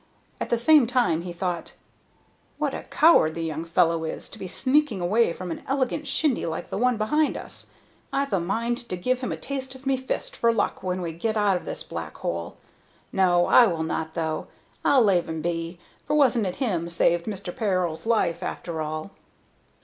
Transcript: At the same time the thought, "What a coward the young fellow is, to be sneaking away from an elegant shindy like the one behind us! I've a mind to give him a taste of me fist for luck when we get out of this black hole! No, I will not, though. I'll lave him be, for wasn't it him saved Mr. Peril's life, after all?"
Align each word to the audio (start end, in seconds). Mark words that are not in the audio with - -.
At 0.39 0.49
the 0.49 0.57
same 0.57 0.87
time 0.87 1.23
the 1.23 1.31
thought, 1.31 1.73
"What 2.57 2.73
a 2.73 2.81
coward 2.81 3.35
the 3.35 3.43
young 3.43 3.63
fellow 3.63 4.03
is, 4.03 4.29
to 4.29 4.39
be 4.39 4.47
sneaking 4.47 4.99
away 4.99 5.31
from 5.31 5.51
an 5.51 5.61
elegant 5.67 6.07
shindy 6.07 6.47
like 6.47 6.71
the 6.71 6.77
one 6.79 6.97
behind 6.97 7.37
us! 7.37 7.67
I've 8.11 8.33
a 8.33 8.39
mind 8.39 8.79
to 8.89 8.97
give 8.97 9.19
him 9.19 9.31
a 9.31 9.37
taste 9.37 9.75
of 9.75 9.85
me 9.85 9.97
fist 9.97 10.35
for 10.35 10.51
luck 10.51 10.81
when 10.81 11.03
we 11.03 11.11
get 11.13 11.37
out 11.37 11.55
of 11.55 11.65
this 11.65 11.83
black 11.83 12.17
hole! 12.17 12.57
No, 13.11 13.45
I 13.45 13.67
will 13.67 13.83
not, 13.83 14.15
though. 14.15 14.47
I'll 14.83 15.03
lave 15.03 15.29
him 15.29 15.43
be, 15.43 15.77
for 16.07 16.15
wasn't 16.15 16.47
it 16.47 16.55
him 16.55 16.89
saved 16.89 17.27
Mr. 17.27 17.55
Peril's 17.55 18.07
life, 18.07 18.41
after 18.41 18.81
all?" 18.81 19.11